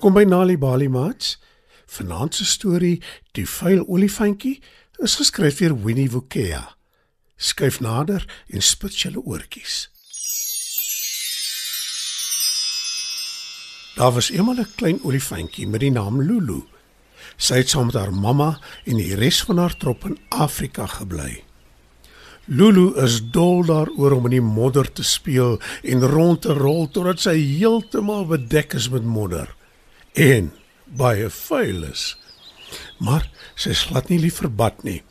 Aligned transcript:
Welkom 0.00 0.16
by 0.16 0.24
Nali 0.24 0.54
Bali 0.56 0.88
Mats. 0.88 1.34
Vanaand 1.86 2.32
se 2.34 2.44
storie, 2.48 3.02
Die 3.36 3.44
vuil 3.44 3.82
olifantjie, 3.84 4.62
is 5.04 5.18
geskryf 5.20 5.58
deur 5.60 5.74
Winnie 5.76 6.08
Wukea. 6.08 6.62
Skuif 7.36 7.82
nader 7.84 8.24
en 8.48 8.64
spit 8.64 8.96
julle 8.96 9.20
oortjies. 9.20 9.90
Daar 13.98 14.16
was 14.16 14.30
eendag 14.30 14.64
'n 14.64 14.72
klein 14.80 15.04
olifantjie 15.04 15.68
met 15.68 15.84
die 15.84 15.92
naam 15.92 16.22
Lulu. 16.22 16.64
Sy 17.36 17.60
het 17.60 17.68
saam 17.68 17.92
met 17.92 18.00
haar 18.00 18.12
mamma 18.12 18.58
en 18.84 18.96
die 18.96 19.14
res 19.14 19.42
van 19.42 19.58
haar 19.58 19.76
trop 19.76 20.04
in 20.04 20.18
Afrika 20.28 20.86
gebly. 20.86 21.44
Lulu 22.46 22.96
is 22.96 23.20
dol 23.30 23.64
daaroor 23.64 24.12
om 24.12 24.24
in 24.24 24.40
die 24.40 24.40
modder 24.40 24.92
te 24.92 25.02
speel 25.02 25.60
en 25.82 26.00
rond 26.00 26.40
te 26.40 26.52
rol 26.52 26.88
totdat 26.88 27.20
sy 27.20 27.36
heeltemal 27.36 28.26
bedek 28.26 28.72
is 28.72 28.88
met 28.88 29.04
modder 29.04 29.59
en 30.14 30.52
baie 30.84 31.28
vuil 31.30 31.84
is. 31.90 32.16
Maar 32.98 33.26
sy 33.54 33.70
is 33.74 33.86
glad 33.90 34.08
nie 34.10 34.18
lief 34.18 34.40
vir 34.40 34.50
bad 34.50 34.82
nie. 34.84 35.02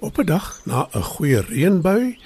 Op 0.00 0.18
'n 0.18 0.26
dag 0.26 0.60
na 0.64 0.88
'n 0.94 1.02
goeie 1.02 1.40
reënbui 1.40 2.16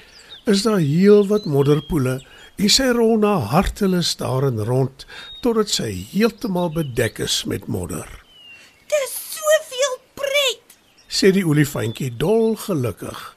is 0.47 0.62
daar 0.62 0.78
heelwat 0.78 1.45
modderpoele 1.45 2.20
en 2.56 2.69
sy 2.69 2.89
rol 2.95 3.19
na 3.19 3.39
hartelus 3.39 4.17
daarin 4.17 4.58
rond 4.58 5.06
totdat 5.42 5.69
sy 5.69 5.91
heeltemal 6.12 6.70
bedek 6.70 7.19
is 7.19 7.45
met 7.45 7.67
modder. 7.67 8.08
Dis 8.86 9.14
soveel 9.34 9.97
pret. 10.14 10.78
Sê 11.08 11.33
die 11.33 11.47
olifantjie 11.47 12.17
dol 12.17 12.56
gelukkig. 12.56 13.36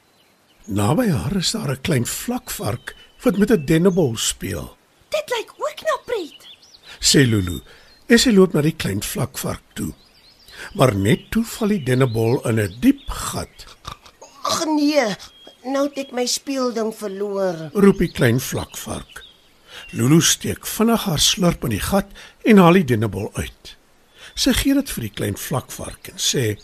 Naby 0.66 1.08
haar 1.08 1.36
is 1.36 1.52
daar 1.52 1.70
'n 1.70 1.80
klein 1.80 2.06
vlakvark 2.06 2.94
wat 3.24 3.38
met 3.38 3.50
'n 3.50 3.64
dennebol 3.64 4.16
speel. 4.16 4.76
Dit 5.08 5.26
lyk 5.30 5.50
ook 5.56 5.80
na 5.82 5.96
pret. 6.04 6.40
Sê 7.00 7.26
Lulu, 7.26 7.60
en 8.08 8.20
sy 8.20 8.32
loop 8.32 8.54
na 8.56 8.62
die 8.64 8.76
klein 8.76 9.02
vlakvark 9.04 9.64
toe. 9.78 9.92
Maar 10.78 10.94
net 10.96 11.28
toe 11.32 11.44
val 11.46 11.74
die 11.74 11.82
dennebol 11.84 12.40
in 12.48 12.58
'n 12.60 12.80
diep 12.80 13.04
gat. 13.08 13.66
Ag 14.42 14.64
nee, 14.66 15.04
nou 15.64 15.84
het 15.88 15.98
ek 15.98 16.12
my 16.12 16.26
speelding 16.26 16.94
verloor. 16.94 17.70
Roep 17.74 17.98
die 17.98 18.12
klein 18.12 18.40
vlakvark. 18.40 19.24
Lulu 19.92 20.20
steek 20.20 20.66
vinnig 20.66 21.04
haar 21.04 21.18
slurp 21.18 21.64
in 21.64 21.70
die 21.70 21.80
gat 21.80 22.08
en 22.44 22.58
haal 22.58 22.72
die 22.72 22.84
dennebol 22.84 23.30
uit. 23.34 23.76
Sy 24.34 24.52
gee 24.52 24.74
dit 24.74 24.90
vir 24.90 25.02
die 25.02 25.14
klein 25.14 25.36
vlakvark 25.36 26.08
en 26.08 26.18
sê: 26.18 26.56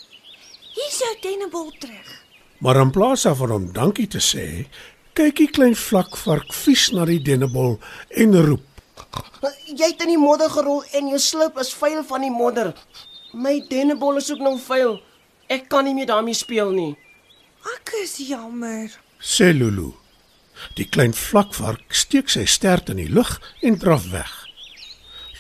Hier's 0.75 0.98
jou 0.98 1.14
dennebol 1.23 1.70
terug. 1.79 2.25
"Maar 2.58 2.81
in 2.81 2.91
plaas 2.91 3.23
daarvan 3.23 3.51
om 3.51 3.73
dankie 3.73 4.06
te 4.06 4.19
sê, 4.19 4.67
kyk 5.12 5.36
die 5.36 5.51
klein 5.51 5.77
vlakvark 5.77 6.53
vies 6.53 6.91
na 6.92 7.05
die 7.05 7.23
dennebol 7.23 7.81
en 8.11 8.47
roep: 8.47 8.73
Jy 9.67 9.89
het 9.91 10.03
in 10.03 10.14
die 10.14 10.20
modder 10.20 10.50
gerol 10.50 10.84
en 10.92 11.09
jou 11.09 11.19
slip 11.19 11.59
is 11.59 11.75
vuil 11.75 12.05
van 12.05 12.20
die 12.25 12.33
modder. 12.33 12.73
My 13.33 13.59
dennebol 13.69 14.17
is 14.17 14.31
ook 14.33 14.41
nou 14.45 14.59
vuil. 14.59 15.01
Ek 15.51 15.69
kan 15.69 15.84
nie 15.84 15.95
meer 15.95 16.06
daarmee 16.06 16.34
speel 16.34 16.70
nie. 16.70 16.95
Ek 17.74 17.95
is 18.02 18.17
jammer. 18.29 18.92
sê 19.20 19.52
Lulu. 19.52 19.92
Die 20.77 20.86
klein 20.86 21.14
vlakvark 21.17 21.95
steek 21.96 22.29
sy 22.29 22.45
stert 22.45 22.91
in 22.92 23.01
die 23.01 23.11
lug 23.11 23.41
en 23.63 23.79
draf 23.80 24.11
weg. 24.13 24.33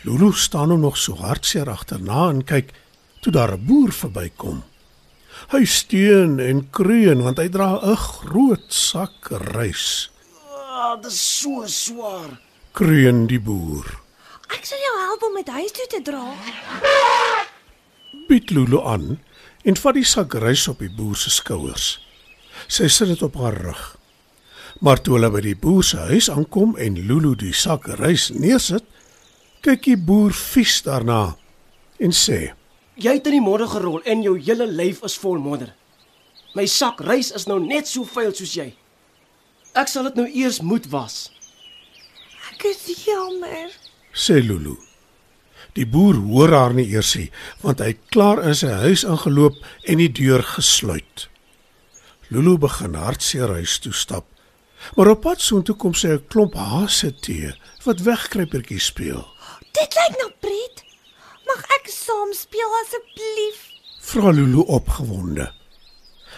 Lulu 0.04 0.32
staan 0.32 0.68
nou 0.68 0.78
nog 0.78 0.96
so 1.00 1.16
hartseer 1.20 1.70
agterna 1.70 2.28
en 2.30 2.44
kyk 2.44 2.72
toe 3.22 3.32
daar 3.32 3.52
'n 3.56 3.66
boer 3.66 3.92
verbykom. 3.92 4.64
Hy 5.52 5.64
steun 5.64 6.40
en 6.40 6.70
kreun 6.70 7.22
want 7.22 7.38
hy 7.38 7.48
dra 7.48 7.80
'n 7.80 7.96
groot 7.96 8.66
sak 8.68 9.28
rys. 9.54 10.10
Ah, 10.50 10.96
dit 11.00 11.12
is 11.12 11.40
so 11.40 11.66
swaar. 11.66 12.40
Kreun 12.74 13.28
die 13.30 13.38
boer. 13.38 13.86
Ek 14.50 14.64
sal 14.66 14.80
jou 14.82 14.94
help 14.98 15.22
om 15.28 15.36
dit 15.38 15.50
huis 15.54 15.74
toe 15.76 15.84
te 15.92 16.00
dra. 16.02 16.24
Bied 18.26 18.50
Lulu 18.50 18.80
aan 18.82 19.20
en 19.62 19.78
vat 19.78 19.94
die 19.94 20.02
sak 20.02 20.34
rys 20.42 20.64
op 20.72 20.80
die 20.82 20.90
boer 20.90 21.14
se 21.14 21.30
skouers. 21.30 22.00
Sy 22.66 22.88
sit 22.90 23.12
dit 23.12 23.22
op 23.22 23.38
haar 23.38 23.54
rug. 23.62 23.82
Maar 24.82 24.98
toe 24.98 25.14
hulle 25.14 25.30
by 25.30 25.44
die 25.44 25.54
boer 25.54 25.86
se 25.86 26.02
huis 26.08 26.26
aankom 26.32 26.74
en 26.82 26.98
Lulu 26.98 27.36
die 27.38 27.54
sak 27.54 27.86
rys 28.00 28.32
neersit, 28.34 28.82
kyk 29.62 29.86
die 29.86 30.00
boer 30.10 30.34
vies 30.34 30.80
daarna 30.82 31.36
en 32.02 32.10
sê: 32.10 32.56
Jy 32.98 33.20
het 33.20 33.30
in 33.30 33.38
die 33.38 33.44
modder 33.44 33.70
gerol 33.70 34.02
en 34.02 34.26
jou 34.26 34.34
hele 34.34 34.66
lyf 34.66 35.04
is 35.06 35.14
vol 35.22 35.38
modder. 35.38 35.70
My 36.58 36.66
sak 36.66 36.98
rys 37.06 37.30
is 37.38 37.46
nou 37.46 37.60
net 37.62 37.86
so 37.86 38.02
vuil 38.02 38.34
soos 38.34 38.58
jy. 38.58 38.72
Ek 39.78 39.86
sal 39.86 40.10
dit 40.10 40.18
nou 40.18 40.26
eers 40.26 40.58
moet 40.58 40.90
was. 40.90 41.30
Ek 42.52 42.64
is 42.64 43.04
jammer. 43.04 43.70
sê 44.12 44.40
Lulu. 44.42 44.76
Die 45.74 45.86
boer 45.86 46.14
hoor 46.14 46.52
haar 46.54 46.74
nie 46.74 46.86
eers 46.92 47.14
nie, 47.18 47.30
want 47.62 47.80
hy 47.82 47.94
het 47.94 48.02
klaar 48.14 48.42
in 48.46 48.54
sy 48.54 48.70
huis 48.84 49.02
ingeloop 49.02 49.56
en 49.90 49.98
die 49.98 50.12
deur 50.12 50.44
gesluit. 50.54 51.26
Lulu 52.30 52.56
begin 52.58 52.94
hartseer 52.94 53.50
huis 53.58 53.78
toe 53.82 53.92
stap. 53.92 54.28
Maar 54.94 55.14
op 55.14 55.22
pad 55.24 55.40
soontoe 55.40 55.74
kom 55.80 55.94
sy 55.94 56.14
'n 56.14 56.26
klomp 56.28 56.54
hase 56.54 57.10
te 57.10 57.54
wat 57.84 58.04
wegkruipertjie 58.06 58.80
speel. 58.80 59.24
Dit 59.72 59.90
lyk 59.98 60.14
na 60.20 60.28
pret. 60.40 60.84
Mag 61.46 61.62
ek 61.76 61.88
saam 61.90 62.32
speel 62.32 62.72
asseblief? 62.82 63.58
Vra 64.00 64.30
Lulu 64.30 64.62
opgewonde. 64.68 65.52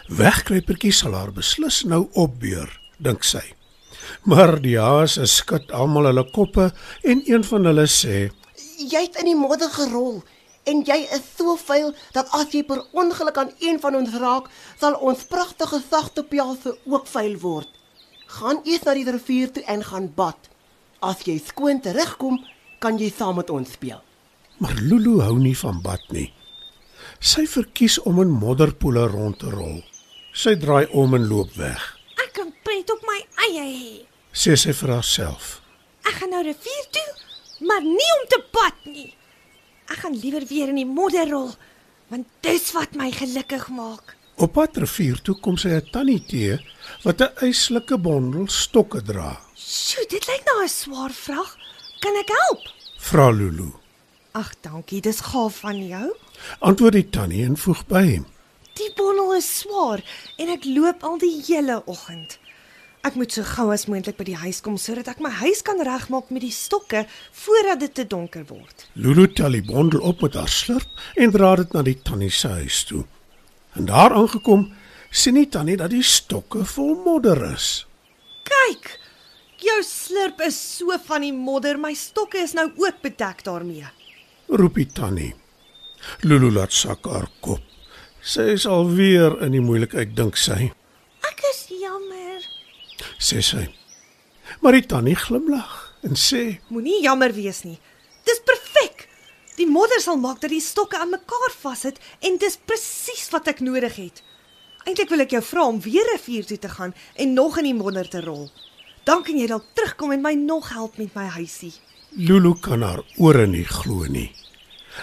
Wegkruipertjie 0.09 0.93
sal 0.93 1.13
haar 1.13 1.33
beslis 1.33 1.83
nou 1.85 2.09
opbeur, 2.15 2.71
dink 2.99 3.25
sy. 3.25 3.43
Maar 4.27 4.57
die 4.59 4.75
hase 4.75 5.23
skud 5.31 5.69
almal 5.71 6.09
hulle 6.09 6.25
koppe 6.35 6.73
en 7.07 7.21
een 7.29 7.45
van 7.47 7.69
hulle 7.69 7.85
sê: 7.87 8.25
Jy 8.83 9.03
het 9.05 9.21
in 9.21 9.29
die 9.31 9.39
modder 9.39 9.71
gerol 9.71 10.17
en 10.67 10.81
jy 10.89 10.97
is 11.15 11.29
so 11.37 11.55
vuil 11.61 11.93
dat 12.17 12.33
as 12.35 12.51
jy 12.51 12.65
per 12.67 12.81
ongeluk 12.91 13.39
aan 13.39 13.53
een 13.63 13.79
van 13.85 13.95
ons 13.95 14.17
raak, 14.19 14.49
sal 14.81 14.97
ons 14.99 15.23
pragtige 15.31 15.79
sagte 15.85 16.25
pelse 16.27 16.73
ook 16.91 17.07
vuil 17.07 17.37
word. 17.45 17.71
Gaan 18.39 18.59
eers 18.67 18.83
na 18.89 18.97
die 18.99 19.07
rivier 19.07 19.53
toe 19.55 19.63
en 19.71 19.87
gaan 19.87 20.11
bad. 20.19 20.51
As 20.99 21.23
jy 21.23 21.39
skoon 21.39 21.79
terugkom, 21.85 22.41
kan 22.83 22.99
jy 22.99 23.13
saam 23.15 23.39
met 23.39 23.55
ons 23.55 23.77
speel. 23.79 24.03
Maar 24.59 24.75
Lulu 24.83 25.21
hou 25.23 25.39
nie 25.39 25.55
van 25.63 25.79
bad 25.87 26.03
nie. 26.11 26.33
Sy 27.23 27.47
verkies 27.47 28.01
om 28.03 28.19
in 28.27 28.35
modderpoele 28.35 29.07
rond 29.15 29.39
te 29.39 29.55
rol. 29.55 29.79
Sy 30.35 30.59
draai 30.59 30.91
om 30.91 31.15
en 31.15 31.31
loop 31.31 31.55
weg. 31.55 31.79
Ek 32.19 32.35
kan 32.35 32.51
pret 32.67 32.91
op 32.91 33.07
my 33.07 33.23
eie 33.47 33.65
hê. 33.71 34.16
Sê 34.37 34.53
sy 34.61 34.75
vir 34.77 34.93
haarself. 34.93 35.63
Ek 36.05 36.19
gaan 36.21 36.35
nou 36.35 36.43
rivier 36.45 36.89
toe, 36.93 37.07
maar 37.65 37.81
nie 37.81 38.11
om 38.19 38.27
te 38.29 38.39
bad 38.53 38.83
nie. 38.85 39.15
Ek 39.89 40.03
gaan 40.03 40.19
liewer 40.21 40.45
weer 40.51 40.69
in 40.69 40.81
die 40.83 40.89
modder 40.89 41.31
rol, 41.31 41.55
want 42.13 42.29
dis 42.45 42.69
wat 42.77 42.93
my 43.01 43.09
gelukkig 43.17 43.71
maak. 43.73 44.13
Op 44.37 44.53
pad 44.59 44.77
rivier 44.83 45.23
toe 45.25 45.39
kom 45.41 45.57
sy 45.57 45.73
'n 45.73 45.89
tannie 45.93 46.21
te 46.21 46.61
wat 47.05 47.23
'n 47.23 47.33
eislike 47.47 47.97
bondel 47.97 48.47
stokke 48.49 49.01
dra. 49.01 49.41
Sjoe, 49.57 50.05
dit 50.07 50.27
lyk 50.29 50.45
na 50.45 50.65
'n 50.65 50.69
swaar 50.69 51.13
vrag. 51.13 51.57
Kan 52.01 52.15
ek 52.21 52.29
help? 52.29 52.63
Vra 52.99 53.31
Lulu. 53.31 53.73
Ag, 54.33 54.53
dankie, 54.61 55.01
dis 55.01 55.21
gaaf 55.21 55.61
van 55.65 55.87
jou. 55.87 56.13
Antwoord 56.61 56.93
die 56.93 57.09
tannie 57.11 57.45
en 57.45 57.57
voeg 57.57 57.87
by: 57.87 58.23
Die 58.75 58.93
bondel 58.97 59.35
is 59.35 59.59
swaar 59.59 60.05
en 60.37 60.49
ek 60.49 60.65
loop 60.65 61.03
al 61.03 61.19
die 61.19 61.43
hele 61.47 61.83
oggend. 61.87 62.39
Ek 63.07 63.15
moet 63.15 63.31
so 63.31 63.47
gou 63.47 63.69
as 63.71 63.85
moontlik 63.87 64.17
by 64.19 64.25
die 64.27 64.39
huis 64.41 64.59
kom 64.67 64.75
sodat 64.83 65.07
ek 65.13 65.21
my 65.23 65.31
huis 65.39 65.61
kan 65.63 65.79
regmaak 65.87 66.33
met 66.35 66.43
die 66.43 66.55
stokke 66.55 67.05
voordat 67.39 67.85
dit 67.85 67.93
te 67.95 68.05
donker 68.11 68.43
word. 68.49 68.87
Lulu 68.99 69.29
tel 69.31 69.55
die 69.55 69.63
bondel 69.63 70.01
op 70.03 70.25
met 70.25 70.35
haar 70.35 70.51
slurp 70.51 71.05
en 71.15 71.31
dra 71.31 71.53
dit 71.61 71.77
na 71.77 71.85
die 71.87 71.95
tannie 72.03 72.33
se 72.35 72.51
huis 72.57 72.81
toe. 72.89 73.05
En 73.79 73.87
daar 73.87 74.15
aangekom, 74.17 74.65
sien 75.15 75.39
die 75.39 75.47
tannie 75.47 75.77
dat 75.79 75.93
die 75.95 76.03
stokke 76.03 76.65
vol 76.67 76.97
modder 77.05 77.45
is. 77.53 77.85
Kyk, 78.49 78.89
jou 79.63 79.77
slurp 79.87 80.43
is 80.49 80.59
so 80.59 80.97
van 81.07 81.23
die 81.23 81.35
modder, 81.37 81.79
my 81.79 81.93
stokke 81.95 82.41
is 82.43 82.57
nou 82.59 82.73
ook 82.75 82.99
bedek 83.05 83.45
daarmee. 83.47 83.87
roep 84.49 84.75
die 84.75 84.89
tannie. 84.95 85.35
Lulu 86.23 86.51
laat 86.51 86.73
sak 86.73 87.07
haar 87.07 87.29
kop. 87.41 87.63
Sy 88.23 88.49
is 88.55 88.67
alweer 88.67 89.39
in 89.47 89.55
die 89.55 89.63
moeilikheid 89.63 90.15
dink 90.19 90.39
sy. 90.39 90.73
Sê 93.19 93.43
sy. 93.43 93.67
Maar 94.63 94.79
die 94.79 94.87
tannie 94.87 95.17
glimlag 95.17 95.75
en 96.07 96.15
sê: 96.15 96.61
Moenie 96.69 97.03
jammer 97.03 97.35
wees 97.35 97.65
nie. 97.65 97.79
Dis 98.27 98.41
perfek. 98.45 99.09
Die 99.57 99.69
modder 99.69 100.01
sal 100.05 100.19
maak 100.21 100.41
dat 100.43 100.53
die 100.53 100.61
stokke 100.61 100.99
aan 101.01 101.15
mekaar 101.15 101.53
vashit 101.63 102.01
en 102.21 102.37
dis 102.41 102.59
presies 102.69 103.29
wat 103.33 103.49
ek 103.49 103.63
nodig 103.65 103.97
het. 103.97 104.23
Eintlik 104.87 105.11
wil 105.11 105.25
ek 105.25 105.33
jou 105.35 105.43
vra 105.43 105.65
om 105.67 105.81
weer 105.83 106.07
rivier 106.13 106.45
toe 106.47 106.59
te 106.63 106.71
gaan 106.71 106.93
en 107.17 107.33
nog 107.35 107.57
in 107.59 107.71
die 107.71 107.77
modder 107.77 108.09
te 108.09 108.21
rol. 108.23 108.51
Dan 109.07 109.25
kan 109.27 109.39
jy 109.39 109.49
dalk 109.51 109.65
terugkom 109.75 110.13
en 110.13 110.23
my 110.23 110.35
nog 110.39 110.69
help 110.75 110.99
met 110.99 111.15
my 111.17 111.27
huisie. 111.39 111.73
Lulu 112.17 112.55
kan 112.63 112.83
haar 112.83 113.03
ore 113.19 113.47
nie 113.47 113.65
glo 113.65 114.07
nie. 114.11 114.29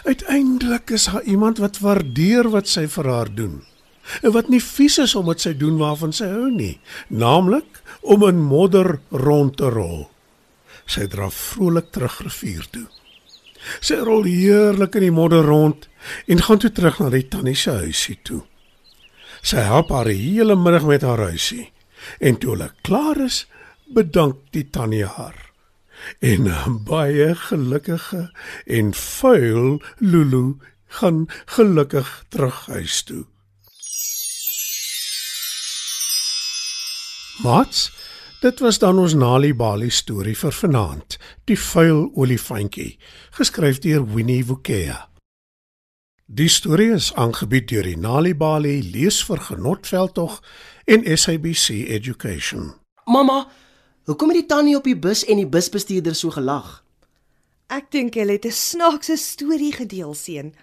Uiteindelik 0.06 0.90
is 0.90 1.06
daar 1.12 1.24
iemand 1.24 1.60
wat 1.62 1.80
waardeer 1.84 2.50
wat 2.50 2.68
sy 2.68 2.88
vir 2.90 3.10
haar 3.10 3.30
doen. 3.36 3.62
En 4.22 4.34
wat 4.36 4.50
nie 4.52 4.62
vies 4.62 4.98
is 5.00 5.16
om 5.16 5.26
wat 5.26 5.44
sy 5.44 5.54
doen 5.58 5.78
waarvan 5.80 6.14
sy 6.16 6.28
hou 6.32 6.50
nie, 6.52 6.80
naamlik 7.08 7.82
om 8.02 8.26
in 8.28 8.42
modder 8.42 9.00
rond 9.10 9.58
te 9.58 9.70
rol. 9.72 10.10
Sy 10.86 11.08
draf 11.08 11.36
vrolik 11.54 11.92
terug 11.96 12.20
rivier 12.26 12.68
toe. 12.72 12.88
Sy 13.80 14.02
rol 14.04 14.28
heerlik 14.28 14.98
in 15.00 15.08
die 15.08 15.16
modder 15.16 15.46
rond 15.48 15.88
en 16.28 16.44
gaan 16.44 16.60
toe 16.60 16.72
terug 16.76 17.00
na 17.00 17.10
die 17.14 17.28
tannie 17.32 17.56
se 17.56 17.78
huisie 17.86 18.18
toe. 18.28 18.42
Sy 19.44 19.64
help 19.64 19.92
haar 19.92 20.12
die 20.12 20.20
hele 20.20 20.56
middag 20.60 20.88
met 20.88 21.04
haar 21.08 21.24
huisie 21.32 21.70
en 22.20 22.36
toe 22.40 22.54
hulle 22.54 22.70
klaar 22.84 23.20
is, 23.24 23.46
bedank 23.96 24.42
die 24.56 24.66
tannie 24.68 25.06
haar. 25.08 25.38
En 26.20 26.48
'n 26.52 26.84
baie 26.84 27.36
gelukkige 27.36 28.32
en 28.68 28.94
vuil 28.94 29.80
Lulu 30.00 30.58
gaan 30.88 31.28
gelukkig 31.46 32.26
terug 32.30 32.66
huis 32.68 33.04
toe. 33.04 33.26
Mats, 37.42 37.92
dit 38.42 38.60
was 38.60 38.78
dan 38.78 39.00
ons 39.00 39.14
Nali 39.14 39.56
Bali 39.58 39.90
storie 39.90 40.36
vir 40.38 40.54
vanaand, 40.54 41.18
Die 41.50 41.58
vuil 41.58 42.12
olifantjie, 42.14 43.00
geskryf 43.34 43.80
deur 43.82 44.06
Winnie 44.06 44.46
Wukea. 44.46 45.10
Die 46.26 46.48
storie 46.50 46.92
is 46.94 47.10
aangebied 47.18 47.68
deur 47.72 47.90
die 47.90 47.98
Nali 47.98 48.36
Bali 48.38 48.76
lees 48.86 49.24
vir 49.26 49.42
genotveldtog 49.50 50.38
en 50.86 51.02
SABC 51.18 51.90
Education. 51.98 52.76
Mamma, 53.10 53.48
hoekom 54.06 54.30
het 54.30 54.44
die 54.44 54.48
tannie 54.54 54.78
op 54.78 54.86
die 54.86 54.98
bus 54.98 55.26
en 55.26 55.42
die 55.42 55.50
busbestuurder 55.50 56.14
so 56.16 56.30
gelag? 56.30 56.84
Ek 57.74 57.90
dink 57.90 58.14
hulle 58.14 58.38
het 58.38 58.46
'n 58.46 58.52
snaakse 58.52 59.18
storie 59.18 59.74
gedeel, 59.74 60.14
seun. 60.14 60.54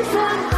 inside. 0.00 0.49